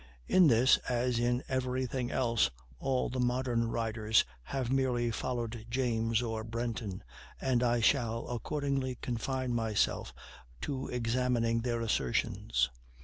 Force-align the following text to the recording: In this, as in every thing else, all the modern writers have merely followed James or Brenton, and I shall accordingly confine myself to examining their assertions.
In 0.27 0.47
this, 0.47 0.77
as 0.89 1.19
in 1.19 1.43
every 1.47 1.85
thing 1.85 2.09
else, 2.09 2.49
all 2.79 3.07
the 3.11 3.19
modern 3.19 3.67
writers 3.69 4.25
have 4.45 4.71
merely 4.71 5.11
followed 5.11 5.67
James 5.69 6.23
or 6.23 6.43
Brenton, 6.43 7.03
and 7.39 7.61
I 7.61 7.81
shall 7.81 8.27
accordingly 8.29 8.95
confine 8.99 9.53
myself 9.53 10.11
to 10.61 10.87
examining 10.87 11.61
their 11.61 11.81
assertions. 11.81 12.71